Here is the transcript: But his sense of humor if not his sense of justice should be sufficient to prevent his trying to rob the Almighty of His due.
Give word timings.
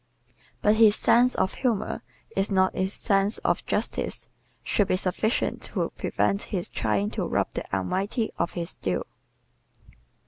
But 0.63 0.77
his 0.77 0.95
sense 0.95 1.35
of 1.35 1.53
humor 1.53 2.01
if 2.35 2.49
not 2.49 2.75
his 2.75 2.91
sense 2.91 3.37
of 3.45 3.63
justice 3.67 4.29
should 4.63 4.87
be 4.87 4.97
sufficient 4.97 5.61
to 5.65 5.91
prevent 5.95 6.41
his 6.41 6.69
trying 6.69 7.11
to 7.11 7.27
rob 7.27 7.49
the 7.53 7.71
Almighty 7.71 8.31
of 8.39 8.53
His 8.53 8.73
due. 8.73 9.03